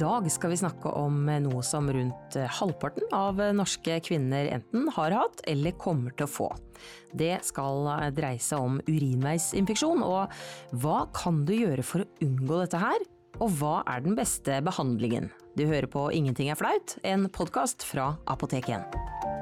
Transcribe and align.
dag 0.00 0.26
skal 0.32 0.52
vi 0.52 0.60
snakke 0.60 0.92
om 0.96 1.26
noe 1.44 1.62
som 1.66 1.88
rundt 1.92 2.36
halvparten 2.58 3.10
av 3.16 3.40
norske 3.56 3.98
kvinner 4.06 4.48
enten 4.56 4.88
har 4.96 5.16
hatt 5.16 5.42
eller 5.50 5.76
kommer 5.80 6.14
til 6.16 6.26
å 6.26 6.32
få. 6.32 6.48
Det 7.12 7.36
skal 7.44 7.90
dreie 8.16 8.40
seg 8.40 8.64
om 8.64 8.78
urinveisinfeksjon, 8.88 10.04
og 10.06 10.32
hva 10.82 11.02
kan 11.16 11.44
du 11.44 11.54
gjøre 11.58 11.84
for 11.84 12.04
å 12.04 12.10
unngå 12.24 12.62
dette 12.62 12.80
her? 12.80 13.04
Og 13.40 13.52
hva 13.60 13.80
er 13.88 14.02
den 14.04 14.16
beste 14.18 14.60
behandlingen? 14.64 15.30
Du 15.56 15.66
hører 15.66 15.88
på 15.90 16.08
Ingenting 16.14 16.52
er 16.52 16.60
flaut, 16.60 16.96
en 17.04 17.28
podkast 17.32 17.84
fra 17.88 18.14
Apotek 18.30 18.72
1. 18.72 19.39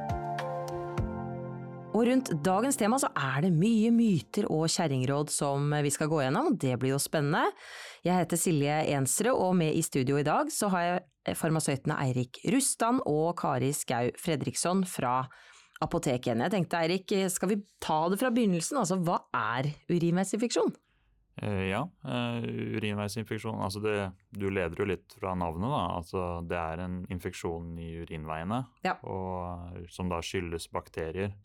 Og 1.97 2.05
rundt 2.05 2.29
dagens 2.45 2.77
tema 2.77 2.99
så 3.01 3.09
er 3.17 3.47
det 3.47 3.51
mye 3.57 3.89
myter 3.95 4.45
og 4.53 4.67
kjerringråd 4.69 5.31
som 5.33 5.73
vi 5.83 5.91
skal 5.93 6.11
gå 6.11 6.21
gjennom, 6.21 6.53
det 6.61 6.75
blir 6.81 6.93
jo 6.93 7.01
spennende. 7.01 7.49
Jeg 8.05 8.21
heter 8.21 8.41
Silje 8.41 8.75
Ensrud, 8.93 9.33
og 9.33 9.55
med 9.57 9.73
i 9.75 9.83
studio 9.83 10.19
i 10.21 10.27
dag 10.27 10.53
så 10.53 10.69
har 10.75 10.85
jeg 10.85 11.39
farmasøytene 11.39 11.97
Eirik 12.05 12.43
Rustan 12.53 13.01
og 13.09 13.33
Kari 13.41 13.73
Skau 13.77 14.13
Fredriksson 14.21 14.85
fra 14.89 15.23
Apoteket. 15.81 16.37
Jeg 16.37 16.53
tenkte 16.53 16.83
Eirik, 16.83 17.17
skal 17.33 17.55
vi 17.55 17.63
ta 17.81 18.03
det 18.13 18.21
fra 18.21 18.31
begynnelsen, 18.37 18.83
altså 18.83 19.01
hva 19.01 19.23
er 19.33 19.73
urinveisinfeksjon? 19.89 20.77
Eh, 21.41 21.69
ja, 21.71 21.85
uh, 22.05 22.39
urinveisinfeksjon 22.77 23.61
altså 23.63 23.81
det, 23.85 23.97
Du 24.35 24.49
leder 24.51 24.81
jo 24.81 24.89
litt 24.91 25.15
fra 25.21 25.37
navnet. 25.39 25.71
da, 25.71 25.83
altså 25.97 26.23
Det 26.43 26.59
er 26.59 26.83
en 26.83 26.97
infeksjon 27.15 27.77
i 27.79 27.93
urinveiene 28.03 28.65
ja. 28.85 28.97
og, 29.07 29.87
som 29.89 30.11
da 30.11 30.19
skyldes 30.25 30.69
bakterier. 30.75 31.37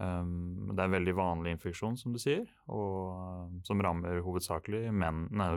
Um, 0.00 0.70
det 0.72 0.80
er 0.80 0.88
en 0.88 0.96
veldig 0.96 1.14
vanlig 1.18 1.54
infeksjon, 1.58 1.98
som 2.00 2.14
du 2.14 2.20
sier, 2.22 2.46
og 2.72 3.60
som 3.68 3.82
rammer 3.84 4.22
hovedsakelig 4.24 4.86
menn, 4.96 5.26
nei, 5.36 5.50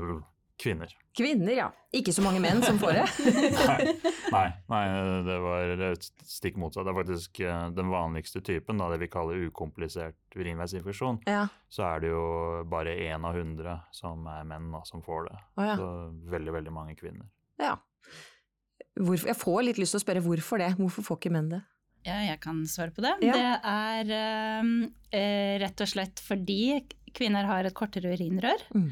kvinner. 0.60 0.92
Kvinner, 1.18 1.54
ja. 1.56 1.68
Ikke 1.96 2.14
så 2.16 2.24
mange 2.26 2.42
menn 2.44 2.60
som 2.64 2.80
får 2.82 2.98
det. 2.98 3.06
nei, 4.36 4.46
nei, 4.72 4.84
det 5.28 5.38
var 5.44 5.96
stikk 6.28 6.60
motsatt. 6.62 6.86
Det 6.88 6.94
er 6.94 7.00
faktisk 7.00 7.42
eh, 7.46 7.64
den 7.78 7.92
vanligste 7.94 8.42
typen, 8.46 8.82
da, 8.82 8.90
det 8.92 9.00
vi 9.04 9.10
kaller 9.14 9.48
ukomplisert 9.48 10.38
urinveisinfeksjon. 10.38 11.24
Ja. 11.30 11.46
Så 11.72 11.86
er 11.88 12.04
det 12.04 12.14
jo 12.14 12.26
bare 12.70 12.96
én 13.08 13.28
av 13.28 13.38
hundre 13.38 13.80
som 13.96 14.28
er 14.32 14.46
menn 14.50 14.72
da, 14.74 14.84
som 14.90 15.04
får 15.06 15.30
det. 15.30 15.42
Oh, 15.58 15.66
ja. 15.68 15.78
Så 15.80 15.90
veldig, 16.36 16.56
veldig 16.60 16.76
mange 16.76 16.98
kvinner. 17.00 17.30
Ja. 17.62 17.76
Hvorfor, 19.00 19.32
jeg 19.32 19.40
får 19.40 19.62
litt 19.70 19.80
lyst 19.82 19.96
til 19.96 20.04
å 20.04 20.06
spørre 20.06 20.26
hvorfor 20.26 20.62
det? 20.62 20.74
Hvorfor 20.78 21.08
får 21.08 21.22
ikke 21.22 21.34
menn 21.34 21.54
det? 21.56 21.64
Ja, 22.04 22.20
jeg 22.28 22.40
kan 22.44 22.64
svare 22.68 22.94
på 22.96 23.04
det. 23.04 23.16
Ja. 23.24 23.34
Det 23.36 23.50
er 23.74 24.14
eh, 24.20 25.58
rett 25.64 25.84
og 25.84 25.90
slett 25.90 26.24
fordi 26.24 26.84
kvinner 27.14 27.48
har 27.48 27.68
et 27.68 27.76
kortere 27.78 28.16
urinrør. 28.16 28.66
Mm. 28.76 28.90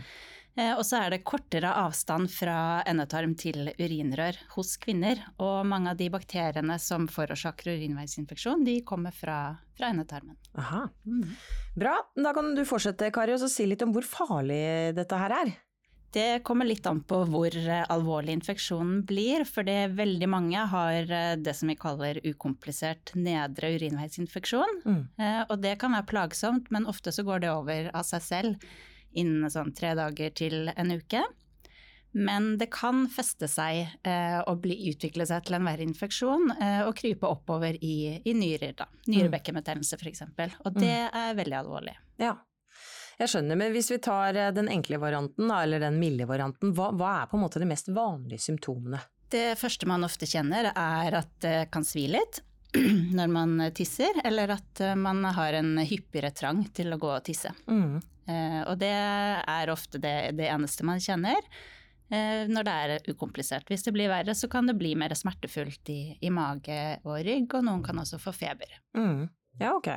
Eh, 0.59 0.73
og 0.75 0.83
så 0.83 0.99
er 0.99 1.13
det 1.13 1.21
kortere 1.27 1.71
avstand 1.79 2.27
fra 2.31 2.81
endetarm 2.87 3.33
til 3.39 3.71
urinrør 3.71 4.39
hos 4.55 4.75
kvinner. 4.81 5.21
Og 5.43 5.63
mange 5.67 5.93
av 5.93 5.99
de 5.99 6.09
bakteriene 6.11 6.77
som 6.81 7.07
forårsaker 7.11 7.73
urinveisinfeksjon, 7.75 8.65
de 8.67 8.81
kommer 8.87 9.15
fra, 9.15 9.39
fra 9.77 9.91
endetarmen. 9.93 10.37
Aha. 10.59 10.85
Mm. 11.07 11.35
Bra. 11.79 11.97
Da 12.19 12.35
kan 12.35 12.53
du 12.57 12.63
fortsette, 12.67 13.11
Kari, 13.15 13.35
og 13.37 13.51
si 13.51 13.67
litt 13.69 13.83
om 13.85 13.95
hvor 13.95 14.07
farlig 14.07 14.95
dette 14.97 15.19
her 15.23 15.37
er. 15.41 15.53
Det 16.11 16.41
kommer 16.43 16.67
litt 16.67 16.85
an 16.89 16.99
på 17.07 17.21
hvor 17.31 17.55
eh, 17.55 17.85
alvorlig 17.93 18.33
infeksjonen 18.35 19.05
blir, 19.07 19.45
for 19.47 19.63
veldig 19.63 20.27
mange 20.27 20.59
har 20.73 21.07
eh, 21.07 21.35
det 21.39 21.53
som 21.55 21.71
vi 21.71 21.77
kaller 21.79 22.19
ukomplisert 22.27 23.13
nedre 23.15 23.69
urinveisinfeksjon. 23.77 24.81
Mm. 24.83 25.03
Eh, 25.15 25.41
og 25.47 25.61
det 25.63 25.77
kan 25.79 25.95
være 25.95 26.09
plagsomt, 26.11 26.67
men 26.75 26.85
ofte 26.91 27.13
så 27.15 27.23
går 27.23 27.45
det 27.45 27.51
over 27.53 27.87
av 27.95 28.03
seg 28.03 28.25
selv 28.27 28.67
innen 29.15 29.47
sånn 29.51 29.71
tre 29.75 29.93
dager 29.95 30.35
til 30.35 30.67
en 30.75 30.91
uke. 30.97 31.23
Men 32.11 32.57
det 32.59 32.67
kan 32.75 33.05
feste 33.07 33.47
seg 33.47 33.87
og 34.43 34.57
bli, 34.65 34.75
utvikle 34.91 35.23
seg 35.27 35.45
til 35.47 35.55
en 35.55 35.63
verre 35.63 35.85
infeksjon 35.87 36.49
og 36.83 36.89
krype 36.99 37.23
oppover 37.23 37.77
i, 37.79 38.17
i 38.27 38.33
nyrer. 38.35 38.73
da. 38.75 38.89
Nyrebekkenbetennelse 39.07 39.95
f.eks. 39.95 40.25
Og 40.65 40.73
det 40.75 40.91
Mm. 40.91 41.15
er 41.21 41.37
veldig 41.39 41.55
alvorlig. 41.61 41.93
Ja. 42.19 42.33
Jeg 43.21 43.29
skjønner, 43.29 43.57
men 43.59 43.73
hvis 43.75 43.91
vi 43.93 43.99
tar 44.01 44.37
eh, 44.37 44.53
den 44.55 44.69
enkle 44.71 44.97
varianten, 45.01 45.51
eller 45.53 45.81
den 45.83 45.99
milde 46.01 46.25
varianten, 46.29 46.73
hva, 46.73 46.89
hva, 46.97 47.15
er 47.19 47.27
på 47.29 47.37
en 47.37 47.43
måte 47.43 47.61
de 47.61 47.67
mest 47.69 47.91
vanlige 47.93 48.41
symptomene? 48.47 49.01
Det 49.31 49.53
første 49.59 49.87
man 49.87 50.03
ofte 50.03 50.27
kjenner 50.27 50.71
er 50.71 51.17
at 51.21 51.35
det 51.43 51.57
kan 51.71 51.85
svi 51.87 52.07
litt 52.11 52.41
når 53.17 53.29
man 53.31 53.59
tisser, 53.77 54.23
eller 54.25 54.55
at 54.57 54.81
man 54.97 55.21
har 55.37 55.59
en 55.59 55.75
hyppigere 55.85 56.33
trang 56.35 56.63
til 56.73 56.91
å 56.91 56.99
gå 56.99 57.11
og 57.13 57.23
tisse. 57.27 57.53
Mm. 57.67 57.99
Og 58.31 58.75
det 58.79 58.91
er 58.95 59.71
ofte 59.73 59.99
det, 59.99 60.31
det 60.37 60.45
eneste 60.47 60.85
man 60.87 61.01
kjenner 61.03 61.41
når 62.11 62.67
det 62.67 62.75
er 62.83 63.09
ukomplisert. 63.11 63.67
Hvis 63.67 63.83
det 63.83 63.91
blir 63.95 64.11
verre, 64.11 64.35
så 64.37 64.47
kan 64.51 64.69
det 64.69 64.77
bli 64.79 64.93
mer 64.99 65.11
smertefullt 65.17 65.91
i, 65.91 65.99
i 66.19 66.31
mage 66.31 66.77
og 67.03 67.17
rygg, 67.27 67.57
og 67.57 67.65
noen 67.67 67.83
kan 67.83 67.99
også 68.03 68.21
få 68.23 68.31
feber. 68.35 68.71
Mm. 68.95 69.25
Ja, 69.59 69.73
ok. 69.73 69.89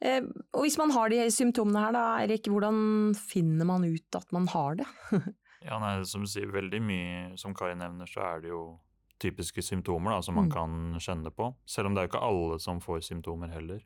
Eh, 0.00 0.24
og 0.56 0.64
hvis 0.64 0.78
man 0.80 0.92
har 0.96 1.12
de 1.12 1.26
symptomene 1.32 1.84
her 1.84 1.94
da, 1.96 2.04
Erik, 2.24 2.48
hvordan 2.48 3.12
finner 3.16 3.68
man 3.68 3.84
ut 3.84 4.16
at 4.16 4.30
man 4.32 4.48
har 4.52 4.80
det? 4.80 4.88
ja, 5.68 5.80
nei, 5.82 5.98
som 6.08 6.24
du 6.24 6.30
sier, 6.30 6.48
veldig 6.52 6.80
mye, 6.84 7.24
som 7.40 7.56
Kari 7.56 7.76
nevner, 7.78 8.08
så 8.08 8.24
er 8.32 8.44
det 8.44 8.54
jo 8.54 8.64
typiske 9.20 9.62
symptomer 9.64 10.16
da, 10.16 10.22
som 10.24 10.38
man 10.40 10.48
mm. 10.48 10.54
kan 10.54 11.00
kjenne 11.04 11.32
på. 11.36 11.50
Selv 11.68 11.90
om 11.90 11.96
det 11.96 12.02
er 12.02 12.08
jo 12.08 12.14
ikke 12.14 12.28
alle 12.30 12.60
som 12.64 12.80
får 12.80 13.04
symptomer 13.10 13.52
heller. 13.52 13.82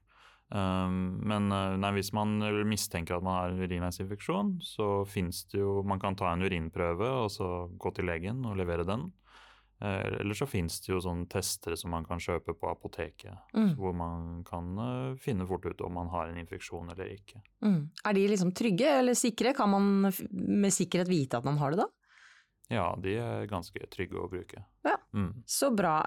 Um, 0.55 1.17
men 1.25 1.49
nei, 1.51 1.91
hvis 1.97 2.13
man 2.15 2.37
mistenker 2.69 3.17
at 3.17 3.25
man 3.25 3.41
har 3.41 3.57
urinveisinfeksjon, 3.65 4.59
så 4.63 4.89
fins 5.09 5.41
det 5.51 5.63
jo 5.63 5.81
Man 5.89 5.99
kan 5.99 6.15
ta 6.21 6.29
en 6.31 6.45
urinprøve 6.45 7.09
og 7.25 7.31
så 7.33 7.49
gå 7.81 7.91
til 7.97 8.07
legen 8.07 8.45
og 8.47 8.61
levere 8.61 8.87
den. 8.87 9.09
Eh, 9.83 10.21
eller 10.21 10.35
så 10.35 10.47
finnes 10.47 10.79
det 10.85 10.93
jo 10.93 11.01
sånne 11.03 11.27
testere 11.31 11.77
som 11.79 11.93
man 11.95 12.07
kan 12.07 12.23
kjøpe 12.23 12.55
på 12.59 12.71
apoteket, 12.71 13.35
mm. 13.57 13.75
hvor 13.81 13.97
man 13.97 14.45
kan 14.47 14.71
uh, 14.79 15.17
finne 15.21 15.47
fort 15.49 15.67
ut 15.67 15.83
om 15.85 15.99
man 15.99 16.13
har 16.13 16.31
en 16.31 16.39
infeksjon 16.41 16.93
eller 16.95 17.11
ikke. 17.17 17.43
Mm. 17.65 17.83
Er 18.05 18.17
de 18.17 18.29
liksom 18.31 18.55
trygge 18.57 18.95
eller 19.01 19.19
sikre? 19.19 19.55
Kan 19.57 19.75
man 19.75 19.91
med 20.31 20.73
sikkerhet 20.75 21.11
vite 21.11 21.41
at 21.41 21.47
man 21.49 21.59
har 21.61 21.75
det 21.75 21.83
da? 21.83 21.91
Ja, 22.73 22.87
de 22.97 23.13
er 23.21 23.51
ganske 23.51 23.77
trygge 23.93 24.17
å 24.17 24.29
bruke. 24.33 24.63
Ja, 24.87 24.95
mm. 25.13 25.43
Så 25.45 25.69
bra. 25.77 25.99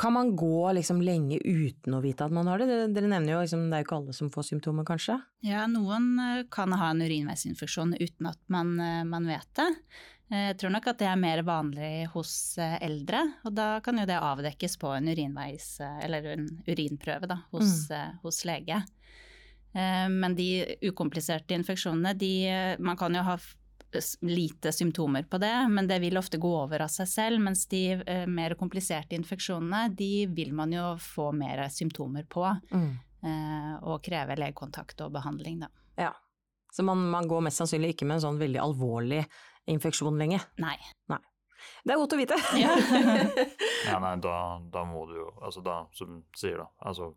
Kan 0.00 0.16
man 0.16 0.32
gå 0.36 0.72
liksom 0.74 1.04
lenge 1.06 1.38
uten 1.38 1.94
å 1.94 2.00
vite 2.02 2.26
at 2.26 2.34
man 2.34 2.50
har 2.50 2.58
det? 2.58 2.66
Dere, 2.66 2.88
dere 2.96 3.10
nevner 3.12 3.36
jo 3.36 3.44
liksom, 3.44 3.68
det 3.68 3.78
er 3.78 3.84
jo 3.84 3.86
ikke 3.86 3.98
alle 4.00 4.16
som 4.16 4.32
får 4.34 4.48
symptomer, 4.48 4.88
kanskje? 4.88 5.20
Ja, 5.46 5.68
noen 5.70 6.10
eh, 6.24 6.44
kan 6.50 6.74
ha 6.74 6.90
en 6.90 7.04
urinveisinfeksjon 7.04 7.94
uten 8.00 8.32
at 8.32 8.40
man, 8.50 8.74
man 9.06 9.30
vet 9.30 9.52
det. 9.60 9.68
Jeg 10.28 10.58
tror 10.60 10.72
nok 10.74 10.86
at 10.90 10.98
det 11.00 11.06
er 11.08 11.20
mer 11.20 11.40
vanlig 11.46 12.06
hos 12.12 12.32
eldre, 12.60 13.22
og 13.48 13.54
da 13.56 13.68
kan 13.84 13.96
jo 13.96 14.04
det 14.08 14.18
avdekkes 14.20 14.76
på 14.80 14.90
en 14.92 15.08
urinveis, 15.08 15.78
eller 16.04 16.34
en 16.34 16.48
urinprøve 16.66 17.30
da, 17.30 17.38
hos, 17.54 17.86
mm. 17.88 18.18
hos 18.26 18.42
lege. 18.48 18.82
Men 19.72 20.36
de 20.36 20.50
ukompliserte 20.90 21.56
infeksjonene, 21.56 22.12
de, 22.20 22.32
man 22.76 23.00
kan 23.00 23.16
jo 23.16 23.24
ha 23.24 23.38
lite 24.20 24.72
symptomer 24.72 25.24
på 25.24 25.40
det, 25.40 25.54
men 25.72 25.88
det 25.88 26.00
vil 26.04 26.20
ofte 26.20 26.36
gå 26.40 26.52
over 26.60 26.84
av 26.84 26.92
seg 26.92 27.08
selv. 27.08 27.40
Mens 27.40 27.64
de 27.72 27.82
mer 28.28 28.52
kompliserte 28.60 29.16
infeksjonene, 29.16 29.86
de 29.96 30.26
vil 30.28 30.52
man 30.56 30.76
jo 30.76 30.90
få 31.00 31.30
mer 31.32 31.64
symptomer 31.72 32.28
på. 32.28 32.44
Mm. 32.68 32.90
Og 33.88 34.02
kreve 34.04 34.36
legekontakt 34.38 35.00
og 35.06 35.16
behandling, 35.16 35.64
da. 35.64 35.72
Ja. 35.98 36.12
Så 36.72 36.84
man, 36.84 37.00
man, 37.10 37.28
går 37.28 37.46
mest 37.46 37.62
sannsynlig 37.62 37.94
ikke 37.94 38.08
med 38.08 38.18
en 38.18 38.26
sånn 38.26 38.40
veldig 38.40 38.60
alvorlig 38.62 39.22
infeksjon 39.68 40.18
lenge? 40.20 40.40
Nei. 40.62 40.76
nei. 41.12 41.20
Det 41.84 41.94
er 41.94 42.00
godt 42.00 42.14
å 42.14 42.18
vite. 42.20 42.38
Ja, 42.60 42.74
ja 43.88 44.00
nei, 44.02 44.14
da, 44.22 44.36
da, 44.72 44.84
må 44.88 45.06
du 45.10 45.16
jo, 45.18 45.30
altså 45.42 45.64
da, 45.64 45.80
som 45.96 46.20
du 46.20 46.38
sier 46.38 46.60
da, 46.62 46.68
altså 46.90 47.12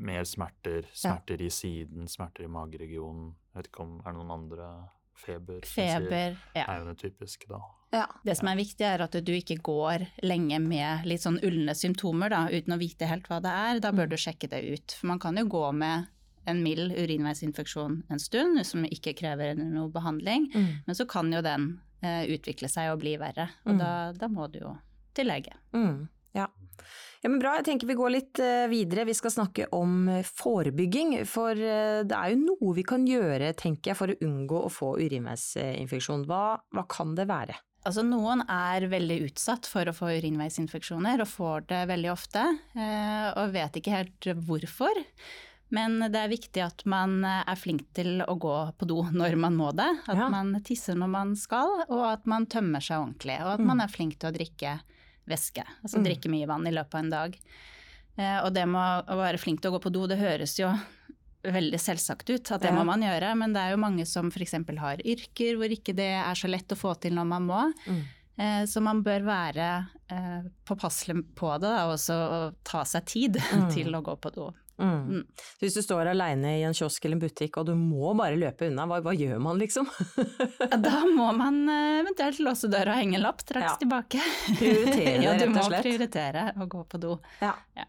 mer 0.00 0.24
smerter, 0.24 0.88
smerter 0.96 1.42
ja. 1.42 1.50
i 1.50 1.52
siden, 1.52 2.08
smerter 2.08 2.46
i 2.46 2.50
mageregionen, 2.52 3.34
jeg 3.50 3.60
vet 3.60 3.70
ikke 3.70 3.84
om 3.84 3.98
er 4.00 4.08
det 4.08 4.16
noen 4.16 4.34
andre 4.38 4.70
feber, 5.20 5.60
feber 5.66 6.38
ja. 6.54 6.64
er 6.64 6.80
jo 6.80 6.88
det 6.88 6.96
typiske 7.02 7.50
da. 7.50 7.60
Ja. 7.90 8.06
Det 8.24 8.36
som 8.38 8.48
er 8.48 8.58
viktig 8.60 8.86
er 8.86 9.02
at 9.02 9.16
du 9.26 9.32
ikke 9.34 9.58
går 9.66 10.06
lenge 10.22 10.60
med 10.62 11.06
litt 11.10 11.24
sånn 11.24 11.40
ulne 11.42 11.74
symptomer 11.76 12.30
da, 12.32 12.44
uten 12.52 12.76
å 12.76 12.80
vite 12.80 13.08
helt 13.10 13.26
hva 13.30 13.40
det 13.42 13.50
er. 13.50 13.82
Da 13.82 13.90
bør 13.94 14.12
du 14.12 14.16
sjekke 14.20 14.50
det 14.50 14.62
ut. 14.62 14.94
For 14.94 15.10
man 15.10 15.22
kan 15.22 15.40
jo 15.40 15.48
gå 15.50 15.64
med 15.74 16.06
en 16.50 16.62
mild 16.64 16.94
urinveisinfeksjon 16.98 18.00
en 18.10 18.22
stund, 18.22 18.60
som 18.66 18.84
ikke 18.86 19.16
krever 19.18 19.56
noe 19.58 19.90
behandling. 19.92 20.50
Mm. 20.54 20.70
Men 20.86 20.98
så 20.98 21.06
kan 21.08 21.32
jo 21.32 21.42
den 21.44 21.72
eh, 22.02 22.24
utvikle 22.34 22.70
seg 22.70 22.92
og 22.92 23.02
bli 23.02 23.16
verre, 23.20 23.50
og 23.66 23.76
Mm. 23.76 23.78
da, 23.82 23.92
da, 24.16 24.28
må 24.28 24.50
du 24.50 24.60
jo 24.62 24.76
til 25.14 25.30
lege. 25.30 25.54
Mm. 25.74 26.08
Ja. 26.36 26.46
ja, 27.22 27.28
men 27.28 27.40
bra. 27.42 27.56
Jeg 27.58 27.66
tenker 27.66 27.88
vi 27.90 27.96
går 27.98 28.12
litt 28.14 28.40
uh, 28.42 28.68
videre. 28.70 29.06
Vi 29.08 29.16
skal 29.18 29.32
snakke 29.34 29.66
om 29.74 30.04
uh, 30.08 30.20
forebygging. 30.22 31.16
For 31.26 31.58
uh, 31.58 32.02
det 32.06 32.14
er 32.14 32.30
jo 32.34 32.44
noe 32.44 32.76
vi 32.76 32.84
kan 32.86 33.06
gjøre, 33.08 33.50
tenker 33.58 33.90
jeg, 33.92 33.98
for 33.98 34.12
å 34.12 34.20
unngå 34.22 34.60
å 34.62 34.70
få 34.70 34.92
urinveisinfeksjon. 35.02 36.28
Hva, 36.30 36.60
hva 36.70 36.86
kan 36.90 37.16
det 37.18 37.26
være? 37.30 37.58
Altså 37.88 38.04
Noen 38.04 38.44
er 38.44 38.84
veldig 38.92 39.22
utsatt 39.30 39.66
for 39.66 39.88
å 39.88 39.94
få 39.96 40.12
urinveisinfeksjoner 40.20 41.22
og 41.24 41.30
får 41.32 41.62
det 41.70 41.78
veldig 41.88 42.10
ofte, 42.12 42.42
og 43.40 43.54
vet 43.54 43.78
ikke 43.80 43.94
helt 43.94 44.28
hvorfor. 44.44 45.00
Men 45.70 46.00
det 46.10 46.16
er 46.18 46.28
viktig 46.32 46.62
at 46.64 46.82
man 46.84 47.20
er 47.24 47.54
flink 47.56 47.84
til 47.94 48.20
å 48.26 48.34
gå 48.38 48.54
på 48.76 48.86
do 48.90 49.02
når 49.20 49.36
man 49.38 49.54
må 49.56 49.70
det. 49.76 49.88
At 50.08 50.16
Ja. 50.18 50.28
man 50.28 50.54
tisser 50.66 50.94
når 50.98 51.08
man 51.10 51.34
skal, 51.36 51.84
og 51.88 52.04
at 52.12 52.26
man 52.26 52.46
tømmer 52.46 52.80
seg 52.82 52.98
ordentlig. 52.98 53.38
Og 53.40 53.52
at 53.54 53.60
Mm. 53.60 53.66
man 53.66 53.80
er 53.80 53.88
flink 53.88 54.18
til 54.18 54.30
å 54.32 54.34
drikke 54.36 54.80
væske, 55.28 55.62
altså 55.84 55.98
Mm. 56.00 56.04
drikke 56.08 56.28
mye 56.30 56.46
vann 56.48 56.66
i 56.66 56.72
løpet 56.74 56.94
av 56.94 57.00
en 57.04 57.10
dag. 57.10 57.38
Eh, 58.18 58.40
og 58.44 58.52
det 58.52 58.66
med 58.66 59.06
å 59.06 59.16
være 59.16 59.38
flink 59.38 59.60
til 59.62 59.70
å 59.70 59.78
gå 59.78 59.82
på 59.84 59.92
do, 59.92 60.06
det 60.08 60.18
høres 60.18 60.58
jo 60.58 60.72
veldig 61.44 61.78
selvsagt 61.80 62.28
ut 62.34 62.50
at 62.52 62.60
det 62.60 62.68
Ja. 62.70 62.76
må 62.76 62.84
man 62.84 63.00
gjøre, 63.00 63.34
men 63.38 63.52
det 63.54 63.60
er 63.62 63.70
jo 63.70 63.76
mange 63.80 64.04
som 64.06 64.26
f.eks. 64.30 64.52
har 64.78 64.96
yrker 64.98 65.56
hvor 65.56 65.70
ikke 65.70 65.94
det 65.94 66.10
er 66.20 66.34
så 66.34 66.50
lett 66.50 66.68
å 66.68 66.76
få 66.76 66.98
til 67.00 67.12
når 67.14 67.26
man 67.26 67.46
må. 67.46 67.72
Mm. 67.86 68.02
Eh, 68.38 68.62
Så 68.66 68.82
man 68.82 69.02
bør 69.04 69.22
være 69.24 69.86
eh, 70.10 70.42
påpasselig 70.66 71.22
på 71.36 71.60
det, 71.60 71.70
og 71.70 71.94
også 71.94 72.54
ta 72.64 72.82
seg 72.84 73.04
tid 73.06 73.36
Mm. 73.36 73.70
til 73.74 73.92
å 73.94 74.02
gå 74.02 74.18
på 74.18 74.32
do. 74.34 74.52
Mm. 74.80 75.00
Mm. 75.20 75.44
Hvis 75.60 75.76
du 75.76 75.82
står 75.84 76.08
aleine 76.14 76.54
i 76.58 76.64
en 76.64 76.74
kiosk 76.76 77.04
eller 77.04 77.18
en 77.18 77.22
butikk 77.26 77.58
og 77.60 77.66
du 77.68 77.74
må 77.76 78.14
bare 78.18 78.38
løpe 78.40 78.66
unna, 78.70 78.86
hva, 78.88 78.98
hva 79.04 79.12
gjør 79.16 79.38
man 79.44 79.60
liksom? 79.60 79.88
Ja, 80.64 80.76
Da 80.80 81.04
må 81.06 81.28
man 81.36 81.62
eh, 81.68 82.00
eventuelt 82.00 82.40
låse 82.44 82.70
døra 82.72 82.94
og 82.96 83.00
henge 83.02 83.18
en 83.20 83.26
lapp 83.28 83.44
straks 83.44 83.74
Ja. 83.74 83.76
tilbake. 83.84 84.20
Prioritere, 84.58 85.16
ja, 85.26 85.34
du 85.36 85.44
rett 85.44 85.48
og 85.48 85.56
må 85.58 85.82
prioritere 85.84 86.46
å 86.56 86.66
gå 86.72 86.84
på 86.88 87.00
do. 87.02 87.16
Ja. 87.44 87.54
Ja. 87.76 87.84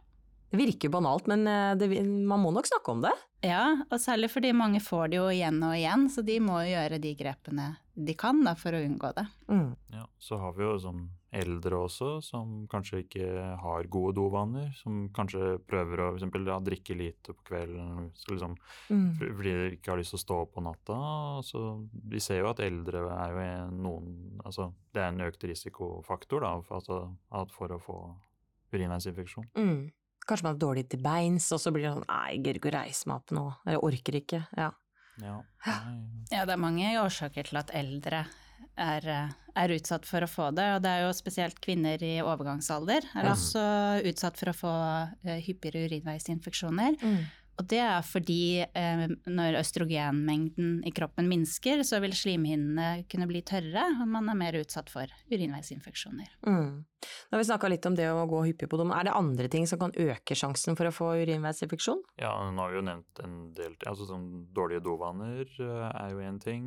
Det 0.51 0.59
virker 0.59 0.89
jo 0.89 0.95
banalt, 0.97 1.29
men 1.31 1.45
eh, 1.47 1.75
det, 1.79 1.88
man 2.27 2.41
må 2.43 2.51
nok 2.51 2.67
snakke 2.67 2.91
om 2.91 3.01
det. 3.05 3.13
Ja, 3.47 3.63
og 3.87 3.97
særlig 4.03 4.27
fordi 4.33 4.51
mange 4.53 4.81
får 4.83 5.13
det 5.13 5.17
jo 5.21 5.29
igjen 5.31 5.61
og 5.63 5.77
igjen, 5.77 6.09
så 6.11 6.21
de 6.27 6.35
må 6.44 6.59
jo 6.65 6.73
gjøre 6.75 6.99
de 7.01 7.15
grepene 7.17 7.69
de 7.95 8.13
kan 8.19 8.44
da, 8.44 8.51
for 8.59 8.75
å 8.75 8.81
unngå 8.83 9.13
det. 9.15 9.23
Mm. 9.47 9.71
Ja, 9.95 10.03
så 10.19 10.37
har 10.44 10.51
vi 10.57 10.67
jo 10.67 10.75
sånn 10.83 11.05
eldre 11.33 11.78
også, 11.88 12.22
som 12.24 12.68
kanskje 12.68 13.06
ikke 13.06 13.28
har 13.62 13.83
gode 13.88 14.16
dovaner. 14.18 14.74
Som 14.75 15.10
kanskje 15.16 15.57
prøver 15.63 16.01
å 16.04 16.07
for 16.12 16.18
eksempel, 16.19 16.45
ja, 16.48 16.57
drikke 16.60 16.98
lite 16.98 17.33
på 17.38 17.44
kvelden 17.51 18.12
så 18.16 18.33
liksom, 18.36 18.57
Mm. 18.89 19.18
fordi 19.18 19.54
de 19.54 19.78
ikke 19.78 19.92
har 19.94 19.98
lyst 20.01 20.12
til 20.12 20.19
å 20.19 20.25
stå 20.25 20.42
opp 20.42 20.54
på 20.56 20.63
natta. 20.63 20.98
Så 21.44 21.88
vi 22.10 22.19
ser 22.19 22.39
jo 22.42 22.50
at 22.50 22.60
eldre 22.60 23.06
er 23.10 23.31
jo 23.31 23.39
en- 23.39 23.81
noen 23.83 24.42
Altså 24.44 24.74
det 24.94 25.01
er 25.01 25.07
en 25.10 25.19
økt 25.31 25.44
risikofaktor 25.48 26.42
da, 26.42 26.60
for, 26.62 26.75
altså, 26.80 27.16
at 27.31 27.51
for 27.51 27.68
å 27.69 27.80
få 27.80 28.16
urinveisinfeksjon. 28.74 29.48
Mm. 29.56 29.92
Kanskje 30.28 30.44
man 30.44 30.56
er 30.56 30.60
dårlig 30.60 30.89
til 30.89 31.00
beins, 31.01 31.51
og 31.51 31.60
så 31.60 31.72
blir 31.74 31.83
det 31.88 31.94
sånn 31.95 32.07
nei, 32.07 32.31
jeg 32.36 32.44
gidder 32.44 32.60
ikke 32.60 32.72
å 32.72 32.78
reise 32.83 33.07
meg 33.07 33.16
opp 33.16 33.31
nå, 33.31 33.45
eller 33.66 33.80
orker 33.88 34.18
ikke. 34.22 34.48
Ja. 34.57 34.72
Ja. 35.22 35.42
Ja, 36.31 36.45
det 36.45 36.54
er 36.56 36.57
mange 36.62 36.86
årsaker 37.01 37.44
til 37.50 37.57
at 37.57 37.72
eldre 37.75 38.25
er, 38.81 39.07
eh, 39.10 39.36
er 39.62 39.75
utsatt 39.75 40.07
for 40.07 40.24
å 40.25 40.30
få 40.30 40.50
det, 40.56 40.68
og 40.75 40.81
det 40.86 40.94
er 40.94 41.06
jo 41.06 41.13
spesielt 41.16 41.60
kvinner 41.63 42.01
i 42.04 42.16
overgangsalder 42.24 43.06
er 43.12 43.28
mm. 43.28 43.31
også 43.33 43.66
utsatt 44.12 44.39
for 44.39 44.51
å 44.51 44.57
få 44.57 44.74
eh, 45.25 45.42
hyppigere 45.45 45.86
urinveisinfeksjoner. 45.89 46.98
Mm. 47.01 47.22
Og 47.62 47.68
det 47.69 47.81
er 47.83 48.01
fordi 48.06 48.63
eh, 48.63 49.04
når 49.30 49.60
østrogenmengden 49.60 50.80
i 50.88 50.94
kroppen 50.95 51.28
minsker, 51.30 51.83
så 51.86 52.00
vil 52.01 52.16
slimhinnene 52.18 53.04
kunne 53.12 53.28
bli 53.30 53.44
tørre, 53.45 53.83
og 54.01 54.07
man 54.10 54.31
er 54.31 54.39
mer 54.39 54.57
utsatt 54.62 54.89
for 54.89 55.12
urinveisinfeksjoner. 55.30 56.31
Mm. 56.48 56.81
Nå 56.81 57.36
har 57.36 57.42
vi 57.42 57.50
snakka 57.50 57.69
litt 57.69 57.86
om 57.89 57.98
det 57.98 58.07
å 58.10 58.25
gå 58.30 58.44
hyppig 58.48 58.69
på 58.72 58.80
do, 58.80 58.88
er 58.95 59.06
det 59.06 59.18
andre 59.18 59.50
ting 59.51 59.68
som 59.69 59.81
kan 59.81 59.94
øke 59.94 60.38
sjansen 60.38 60.78
for 60.80 60.89
å 60.89 60.95
få 60.95 61.12
urinveisinfeksjon? 61.22 62.01
Ja, 62.22 62.33
nå 62.50 62.66
har 62.66 62.74
vi 62.74 62.80
jo 62.80 62.88
nevnt 62.88 63.24
en 63.25 63.38
del 63.57 63.75
ting. 63.75 63.89
Altså 63.92 64.10
sånn 64.10 64.28
dårlige 64.56 64.86
dovaner 64.88 65.45
eh, 65.45 65.88
er 65.92 66.16
jo 66.16 66.25
én 66.25 66.42
ting. 66.42 66.66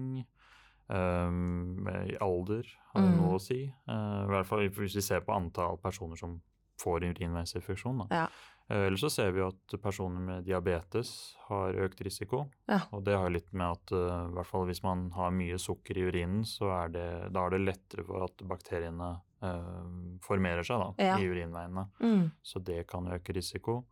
Um, 0.88 1.86
I 1.88 2.16
alder 2.20 2.66
har 2.92 3.00
det 3.02 3.10
Mm. 3.10 3.20
noe 3.22 3.36
å 3.38 3.40
si. 3.40 3.72
Uh, 3.88 4.24
I 4.24 4.28
hvert 4.28 4.46
fall 4.46 4.68
hvis 4.68 4.94
vi 4.96 5.00
ser 5.00 5.20
på 5.24 5.32
antall 5.32 5.78
personer 5.80 6.16
som 6.20 6.42
får 6.78 7.06
urinveisinfeksjon. 7.08 8.06
Ja. 8.10 8.26
Uh, 8.70 8.86
Eller 8.86 8.96
så 9.00 9.08
ser 9.10 9.30
vi 9.32 9.40
at 9.40 9.74
personer 9.82 10.20
med 10.20 10.44
diabetes 10.44 11.36
har 11.48 11.72
økt 11.74 12.00
risiko. 12.04 12.50
Ja. 12.68 12.80
Og 12.92 13.04
det 13.04 13.16
har 13.16 13.30
litt 13.30 13.50
med 13.52 13.66
at 13.78 13.92
uh, 13.96 14.28
hvert 14.34 14.46
fall 14.46 14.66
hvis 14.66 14.82
man 14.84 15.10
har 15.16 15.30
mye 15.32 15.56
sukker 15.58 15.96
i 15.96 16.04
urinen, 16.10 16.44
så 16.44 16.68
er 16.84 16.88
det, 16.92 17.32
da 17.32 17.46
er 17.46 17.50
det 17.56 17.60
lettere 17.64 18.04
for 18.04 18.24
at 18.24 18.36
bakteriene 18.44 19.20
eh, 19.44 20.18
formerer 20.24 20.64
seg 20.64 20.80
da, 20.80 20.92
Ja. 21.04 21.16
i 21.18 21.26
urinveiene. 21.28 21.88
Mm. 22.00 22.30
Så 22.42 22.62
det 22.64 22.86
kan 22.88 23.04
øke 23.12 23.34
risiko. 23.36 23.84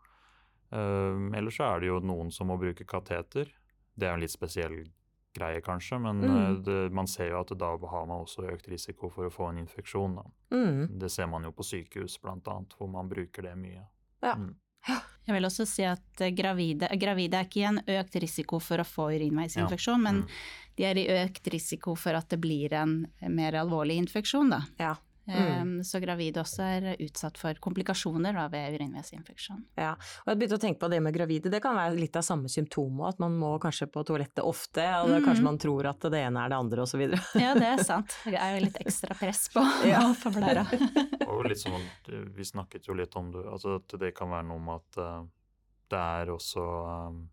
Ellers 0.73 1.56
så 1.59 1.65
er 1.75 1.81
det 1.81 1.88
jo 1.91 1.99
noen 2.00 2.31
som 2.33 2.49
må 2.49 2.56
bruke 2.59 2.87
kateter. 2.88 3.50
Det 3.95 4.09
er 4.09 4.15
en 4.15 4.21
litt 4.21 4.33
spesiell 4.33 4.79
greie, 5.34 5.61
kanskje, 5.61 5.99
men 6.00 6.20
Mm. 6.20 6.37
uh, 6.56 6.62
det, 6.62 6.93
man 6.93 7.06
ser 7.06 7.31
jo 7.31 7.40
at 7.40 7.52
da 7.58 7.70
har 7.76 8.06
man 8.06 8.20
også 8.25 8.46
økt 8.52 8.69
risiko 8.69 9.08
for 9.11 9.26
å 9.26 9.32
få 9.32 9.49
en 9.50 9.58
infeksjon. 9.58 10.14
Da. 10.17 10.25
Mm. 10.56 10.99
Det 10.99 11.11
ser 11.11 11.26
man 11.26 11.44
jo 11.44 11.52
på 11.52 11.62
sykehus, 11.64 12.19
blant 12.23 12.46
annet, 12.49 12.75
hvor 12.79 12.88
man 12.90 13.08
bruker 13.08 13.43
det 13.43 13.56
mye. 13.56 13.87
Ja. 14.23 14.34
Mm. 14.34 14.55
Jeg 15.26 15.34
vil 15.37 15.44
også 15.46 15.64
si 15.67 15.84
at 15.87 16.20
eh, 16.20 16.32
gravide, 16.34 16.88
gravide 16.99 17.34
er 17.38 17.44
ikke 17.46 17.61
i 17.61 17.69
en 17.69 17.79
økt 17.87 18.17
risiko 18.20 18.58
for 18.58 18.79
å 18.82 18.84
få 18.84 19.12
urinveisinfeksjon, 19.14 20.02
men 20.02 20.23
Mm. 20.23 20.29
de 20.76 20.84
er 20.84 20.99
i 20.99 21.06
økt 21.25 21.46
risiko 21.52 21.94
for 21.96 22.14
at 22.19 22.28
det 22.28 22.40
blir 22.40 22.73
en 22.73 23.06
mer 23.28 23.52
alvorlig 23.52 23.96
infeksjon, 24.02 24.50
da. 24.50 24.62
Ja. 24.81 24.96
Um, 25.29 25.83
Så 25.87 26.01
gravide 26.03 26.41
også 26.43 26.65
er 26.67 26.97
utsatt 26.99 27.37
for 27.39 27.55
komplikasjoner 27.63 28.35
da, 28.35 28.49
ved 28.51 28.75
urinveisinfeksjon. 28.75 29.61
Ja, 29.79 29.93
og 29.95 30.27
jeg 30.33 30.39
begynte 30.41 30.57
å 30.59 30.63
tenke 30.65 30.81
på 30.83 30.91
det 30.91 30.99
med 31.05 31.15
gravide, 31.15 31.51
det 31.53 31.61
kan 31.63 31.77
være 31.79 31.95
litt 31.95 32.17
av 32.19 32.25
samme 32.27 32.51
symptom 32.51 32.99
òg, 32.99 33.09
at 33.15 33.21
man 33.23 33.37
må 33.39 33.53
kanskje 33.63 33.87
på 33.95 34.03
toalettet 34.09 34.43
ofte, 34.43 34.83
og 35.05 35.09
Mhm. 35.13 35.25
kanskje 35.29 35.43
man 35.47 35.59
tror 35.59 35.87
at 35.93 36.01
det 36.01 36.25
ene 36.27 36.43
er 36.45 36.49
det 36.49 36.59
andre 36.59 36.83
osv. 36.83 37.01
Ja, 37.39 37.55
det 37.55 37.69
er 37.71 37.85
sant. 37.85 38.17
Det 38.25 38.35
er 38.35 38.59
jo 38.59 38.65
litt 38.67 38.81
ekstra 38.83 39.15
press 39.15 39.49
på, 39.55 39.63
Ja. 39.87 40.01
på 40.13 40.31
blæra. 40.35 40.67
Og 41.33 41.45
litt 41.47 41.59
sånn, 41.63 41.87
vi 42.35 42.43
snakket 42.45 42.87
jo 42.89 42.95
litt 42.95 43.15
om 43.17 43.31
det, 43.31 43.45
altså 43.47 43.77
at 43.79 43.95
det 44.01 44.15
kan 44.15 44.29
være 44.29 44.47
noe 44.51 44.59
med 44.59 44.75
at 44.83 44.99
uh, 44.99 45.23
det 45.89 45.99
er 45.99 46.27
også 46.35 47.09
um, 47.09 47.29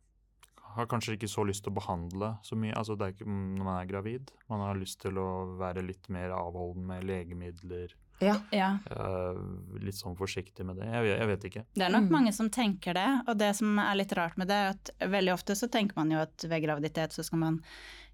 har 0.80 0.88
kanskje 0.90 1.16
ikke 1.18 1.30
så 1.30 1.44
lyst 1.48 1.64
til 1.66 1.74
å 1.74 1.78
behandle 1.80 2.34
så 2.44 2.56
mye. 2.60 2.74
altså 2.76 2.96
det 2.98 3.06
er 3.08 3.14
ikke 3.18 3.28
Når 3.30 3.64
man 3.68 3.80
er 3.82 3.88
gravid. 3.90 4.32
Man 4.50 4.60
har 4.66 4.76
lyst 4.80 5.00
til 5.04 5.18
å 5.20 5.58
være 5.60 5.84
litt 5.86 6.10
mer 6.10 6.32
avholden 6.36 6.86
med 6.90 7.04
legemidler. 7.08 7.94
Ja. 8.20 8.34
Ja. 8.52 8.74
Uh, 8.92 9.38
litt 9.80 9.96
sånn 9.96 10.18
forsiktig 10.20 10.66
med 10.68 10.76
det. 10.76 10.90
Jeg, 10.92 11.04
vet- 11.06 11.20
jeg 11.22 11.28
vet 11.30 11.44
ikke. 11.48 11.62
Det 11.74 11.86
er 11.86 11.94
nok 11.94 12.10
Mm. 12.10 12.12
mange 12.12 12.34
som 12.36 12.50
tenker 12.50 12.94
det, 12.94 13.06
og 13.30 13.38
det 13.40 13.56
som 13.56 13.80
er 13.80 13.96
litt 13.96 14.12
rart 14.12 14.36
med 14.38 14.50
det, 14.50 14.58
er 14.60 14.70
at 14.76 14.92
veldig 15.00 15.32
ofte 15.34 15.56
så 15.56 15.70
tenker 15.72 15.96
man 15.96 16.12
jo 16.12 16.18
at 16.20 16.36
ved 16.44 16.64
graviditet 16.66 17.12
så 17.16 17.24
skal 17.24 17.40
man 17.40 17.62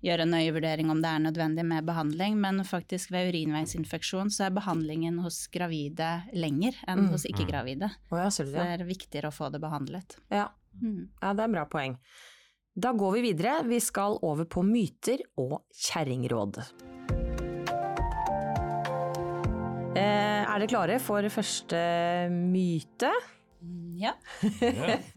gjøre 0.03 0.21
en 0.21 0.29
nøye 0.35 0.53
vurdering 0.53 0.91
om 0.91 1.01
det 1.01 1.09
er 1.09 1.23
nødvendig 1.25 1.65
med 1.65 1.85
behandling, 1.87 2.37
men 2.37 2.59
faktisk 2.63 3.09
ved 3.09 3.33
urinveisinfeksjon 3.33 4.29
så 4.29 4.45
er 4.45 4.51
behandlingen 4.53 5.17
hos 5.23 5.47
gravide 5.47 6.11
lenger 6.37 6.75
enn 6.87 7.07
Mm. 7.07 7.09
hos 7.09 7.25
ikke-gravide. 7.25 7.89
Å 8.11 8.17
ja, 8.21 8.27
Så 8.29 8.45
det? 8.45 8.53
det 8.53 8.81
er 8.81 8.85
viktigere 8.85 9.31
å 9.31 9.33
få 9.33 9.51
det 9.51 9.59
behandlet. 9.61 10.17
Ja. 10.29 10.49
Mm. 10.83 11.07
ja, 11.23 11.33
det 11.33 11.43
er 11.43 11.47
bra 11.47 11.65
poeng. 11.65 11.97
Da 12.75 12.91
går 12.91 13.13
vi 13.15 13.21
videre, 13.29 13.61
vi 13.63 13.77
skal 13.79 14.17
over 14.27 14.43
på 14.51 14.59
myter 14.67 15.21
og 15.39 15.61
kjerringråd. 15.79 16.57
Eh, 19.95 20.41
er 20.43 20.59
dere 20.59 20.67
klare 20.67 20.97
for 20.99 21.23
første 21.31 21.79
myte? 22.35 23.13
Ja. 24.01 24.15
Ja. 24.61 24.99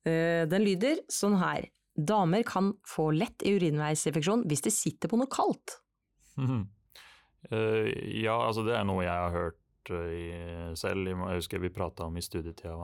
Eh, 0.00 0.46
Den 0.48 0.62
lyder 0.64 1.02
sånn 1.12 1.34
her. 1.36 1.66
Damer 1.92 2.40
kan 2.48 2.70
få 2.88 3.10
lett 3.12 3.42
urinveisinfeksjon 3.44 4.46
hvis 4.48 4.62
de 4.64 4.70
sitter 4.72 5.12
på 5.12 5.18
noe 5.20 5.30
kaldt. 5.30 5.76
Eh, 7.50 7.86
ja, 8.20 8.34
altså 8.36 8.60
det 8.66 8.74
er 8.76 8.82
noe 8.84 9.00
jeg 9.00 9.16
har 9.16 9.30
hørt 9.32 9.56
i, 9.88 10.74
selv. 10.76 11.06
Jeg 11.08 11.38
husker 11.40 11.58
vi 11.62 11.70
prata 11.72 12.04
om 12.04 12.16
i 12.16 12.20
studietida. 12.20 12.74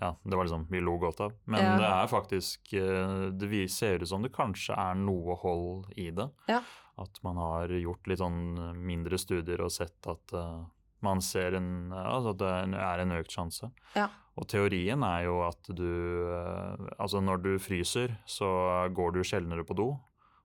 Ja, 0.00 0.16
det 0.24 0.34
var 0.36 0.44
liksom, 0.44 0.66
Vi 0.70 0.80
lo 0.80 0.96
godt 0.98 1.20
av. 1.20 1.32
Men 1.46 1.60
Ja. 1.62 1.76
det 1.76 1.86
er 1.86 2.06
faktisk 2.10 2.72
eh, 2.74 3.30
Det 3.30 3.46
vi- 3.48 3.68
ser 3.68 4.00
ut 4.02 4.08
som 4.08 4.22
det 4.22 4.32
kanskje 4.32 4.74
er 4.76 4.94
noe 4.94 5.36
hold 5.36 5.92
i 5.96 6.10
det. 6.10 6.28
Ja. 6.48 6.60
At 6.98 7.18
man 7.22 7.36
har 7.36 7.68
gjort 7.68 8.06
litt 8.06 8.18
sånn 8.18 8.74
mindre 8.76 9.16
studier 9.18 9.60
og 9.62 9.70
sett 9.70 10.06
at 10.06 10.32
uh, 10.34 10.64
man 11.02 11.20
ser 11.20 11.54
en, 11.54 11.90
altså 11.92 12.30
at 12.30 12.38
det 12.38 12.76
er 12.76 12.98
en- 13.00 13.12
økt 13.12 13.30
sjanse. 13.30 13.70
Ja. 13.96 14.08
Og 14.36 14.46
teorien 14.48 15.02
er 15.02 15.24
jo 15.24 15.40
at 15.42 15.62
du 15.74 16.26
uh, 16.28 16.76
Altså 16.98 17.20
når 17.22 17.42
du 17.42 17.58
fryser, 17.58 18.18
så 18.26 18.90
går 18.92 19.12
du 19.14 19.20
sjeldnere 19.22 19.64
på 19.64 19.74
do. 19.76 19.98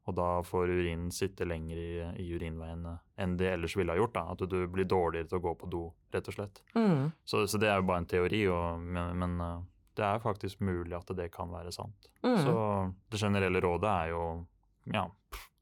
Og 0.08 0.14
da 0.16 0.42
får 0.46 0.70
urinen 0.70 1.08
sitte 1.12 1.46
lenger 1.50 1.78
i, 1.82 1.94
i 2.22 2.28
urinveiene 2.38 2.92
enn 3.18 3.38
det 3.40 3.48
ellers 3.56 3.74
ville 3.76 3.90
ha 3.92 3.98
gjort. 3.98 4.14
da, 4.14 4.26
At 4.36 4.44
du 4.50 4.68
blir 4.68 4.86
dårligere 4.86 5.28
til 5.32 5.40
å 5.40 5.42
gå 5.42 5.54
på 5.58 5.70
do, 5.72 5.94
rett 6.14 6.28
og 6.30 6.34
slett. 6.36 6.62
Mm. 6.76 7.08
Så, 7.26 7.48
så 7.50 7.58
det 7.58 7.70
er 7.72 7.80
jo 7.82 7.88
bare 7.90 8.04
en 8.04 8.06
teori, 8.12 8.44
og, 8.54 8.80
men, 8.86 9.18
men 9.18 9.34
eh, 9.42 9.64
det 9.98 10.06
er 10.06 10.20
faktisk 10.22 10.62
mulig 10.62 10.94
at 10.94 11.10
det 11.18 11.32
kan 11.34 11.50
være 11.50 11.72
sant. 11.74 12.10
Mm. 12.22 12.38
Så 12.46 12.56
det 13.10 13.18
generelle 13.24 13.62
rådet 13.66 13.90
er 13.90 14.14
jo 14.14 14.22
ja, 14.94 15.08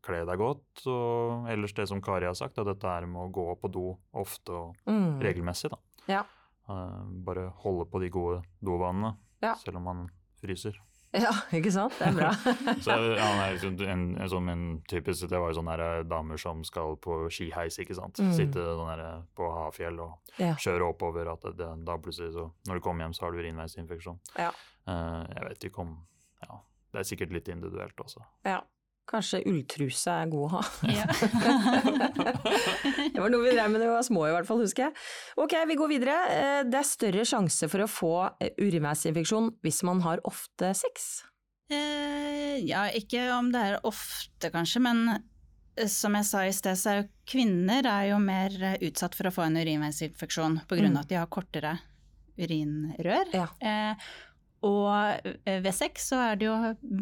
kle 0.03 0.25
deg 0.27 0.37
godt. 0.41 0.83
Og 0.91 1.47
ellers 1.53 1.73
det 1.77 1.87
som 1.87 2.01
Kari 2.03 2.27
har 2.27 2.35
sagt, 2.35 2.57
at 2.59 2.67
dette 2.67 2.83
er 2.99 3.07
med 3.07 3.23
å 3.23 3.31
gå 3.31 3.47
på 3.61 3.71
do 3.71 3.85
ofte 4.19 4.51
og 4.51 4.75
Mm. 4.89 5.21
regelmessig. 5.23 5.69
da. 5.71 5.77
Ja. 6.07 6.23
Eh, 6.67 7.03
bare 7.23 7.47
holde 7.63 7.85
på 7.87 7.99
de 8.03 8.09
gode 8.11 8.41
dovanene, 8.59 9.15
Ja. 9.41 9.53
selv 9.55 9.77
om 9.79 9.83
man 9.83 10.09
fryser. 10.43 10.75
Ja, 11.23 11.29
ikke 11.53 11.69
sant? 11.73 11.93
Det 11.99 12.07
er 12.07 12.15
bra. 12.17 12.31
Så 12.85 12.95
ja, 13.13 13.27
nei, 13.37 13.49
liksom 13.53 13.75
en, 13.85 14.05
en, 14.17 14.29
sånn, 14.31 14.47
en 14.49 14.63
typisk, 14.89 15.27
Det 15.29 15.37
var 15.37 15.51
jo 15.51 15.59
sånne 15.59 15.75
der 15.77 16.07
damer 16.09 16.39
som 16.41 16.63
skal 16.65 16.97
på 17.03 17.19
skiheis, 17.29 17.77
ikke 17.83 17.97
sant. 17.97 18.17
Mm. 18.17 18.31
Sitte 18.33 18.63
sånn 18.65 18.89
der 18.89 19.21
på 19.37 19.49
Hafjell 19.53 19.99
og 20.01 20.33
Ja. 20.41 20.55
kjøre 20.57 20.87
oppover. 20.89 21.29
At 21.35 21.45
det, 21.57 21.69
da 21.85 21.97
plutselig 22.01 22.33
så 22.33 22.47
Når 22.67 22.79
du 22.79 22.81
kommer 22.81 23.05
hjem, 23.05 23.13
så 23.13 23.27
har 23.27 23.31
du 23.35 23.43
urinveisinfeksjon. 23.43 24.17
Ja. 24.41 24.49
Uh, 24.89 25.21
jeg 25.29 25.45
vet 25.51 25.67
ikke 25.69 25.85
om 25.85 25.93
ja, 26.43 26.57
det 26.91 26.99
er 27.03 27.07
sikkert 27.07 27.31
litt 27.37 27.47
individuelt 27.53 28.01
også. 28.01 28.25
Ja. 28.49 28.59
Kanskje 29.09 29.41
ulltruse 29.51 30.13
er 30.13 30.29
god 30.31 30.45
å 30.47 30.51
ha. 30.53 30.61
Ja. 30.87 31.03
det 33.13 33.19
var 33.19 33.31
noe 33.33 33.43
vi 33.43 33.51
drev 33.51 33.71
med 33.73 33.81
da 33.81 33.89
vi 33.89 33.95
var 33.97 34.05
små 34.07 34.23
i 34.29 34.33
hvert 34.33 34.47
fall, 34.47 34.61
husker 34.63 34.87
jeg. 34.87 34.95
Ok, 35.43 35.55
vi 35.69 35.75
går 35.79 35.91
videre. 35.91 36.15
Eh, 36.31 36.61
Det 36.69 36.79
er 36.79 36.87
større 36.87 37.25
sjanse 37.27 37.67
for 37.71 37.83
å 37.83 37.89
få 37.91 38.13
eh, 38.39 38.53
urinveisinfeksjon 38.63 39.51
hvis 39.65 39.81
man 39.87 40.01
har 40.05 40.23
ofte 40.29 40.71
sex. 40.79 41.09
Eh, 41.73 42.61
ja, 42.67 42.85
ikke 42.95 43.25
om 43.35 43.51
det 43.53 43.61
er 43.73 43.79
ofte 43.87 44.51
kanskje, 44.53 44.83
men 44.87 45.03
eh, 45.75 45.89
som 45.91 46.15
jeg 46.19 46.29
sa 46.29 46.45
i 46.47 46.53
sted, 46.55 46.79
så 46.79 46.93
er 46.93 47.01
jo 47.01 47.09
kvinner 47.33 47.87
er 47.89 48.11
jo 48.13 48.21
mer 48.23 48.55
utsatt 48.83 49.17
for 49.19 49.29
å 49.29 49.35
få 49.35 49.47
en 49.49 49.59
urinveisinfeksjon 49.59 50.61
på 50.69 50.79
grunn 50.79 50.95
Mm. 50.95 51.01
at 51.03 51.11
de 51.11 51.19
har 51.19 51.27
kortere 51.31 51.75
urinrør. 52.39 53.27
Ja. 53.35 53.49
Eh, 53.61 54.07
og 54.63 55.27
ved 55.45 55.73
sex 55.75 56.07
så 56.13 56.19
er 56.31 56.37
det 56.39 56.47
jo 56.47 56.53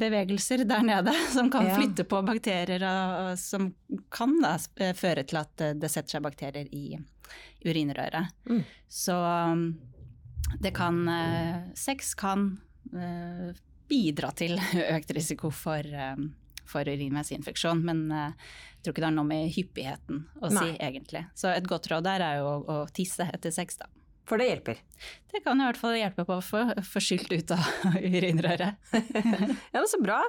bevegelser 0.01 0.63
der 0.65 0.81
nede 0.85 1.13
som 1.35 1.49
kan 1.53 1.67
Ja. 1.69 1.75
flytte 1.77 2.03
på 2.09 2.21
bakterier, 2.25 2.81
og, 2.87 3.35
som 3.39 3.69
kan 4.09 4.33
da 4.41 4.55
eh, 4.81 4.95
føre 4.97 5.23
til 5.29 5.37
at 5.43 5.61
eh, 5.61 5.75
det 5.77 5.91
setter 5.93 6.17
seg 6.17 6.25
bakterier 6.25 6.67
i 6.73 6.97
urinrøret. 7.65 8.31
Mm. 8.49 8.63
Så 8.89 9.13
um, 9.21 9.61
det 10.59 10.73
kan 10.75 11.03
eh, 11.07 11.61
Sex 11.77 12.15
kan 12.17 12.49
bidra 13.87 14.31
til 14.35 14.57
økt 14.97 15.13
risiko 15.15 15.51
for, 15.53 15.85
for 16.67 16.87
urinveisinfeksjon, 16.89 17.83
men 17.85 18.01
jeg 18.11 18.81
tror 18.83 18.91
ikke 18.95 19.03
det 19.03 19.09
har 19.11 19.15
noe 19.15 19.29
med 19.29 19.51
hyppigheten 19.55 20.23
å 20.41 20.49
si, 20.49 20.57
Nei. 20.57 20.75
egentlig. 20.81 21.21
Så 21.37 21.53
et 21.53 21.67
godt 21.69 21.87
råd 21.91 22.03
der 22.09 22.23
er 22.25 22.41
jo 22.41 22.49
å, 22.49 22.59
å 22.67 22.77
tisse 22.91 23.29
etter 23.31 23.53
sex, 23.53 23.77
da. 23.79 23.87
For 24.31 24.39
det 24.39 24.47
hjelper. 24.47 24.77
Det 25.27 25.41
kan 25.43 25.59
i 25.59 25.65
hvert 25.67 25.79
fall 25.79 25.97
hjelpe 25.99 26.23
på 26.27 26.37
å 26.39 26.43
få, 26.45 26.63
få 26.87 27.01
skylt 27.03 27.33
ut 27.35 27.51
av 27.51 27.65
urinrøret. 27.99 28.93
Ja, 29.73 29.79
men 29.81 29.89
Så 29.91 29.99
bra. 29.99 30.21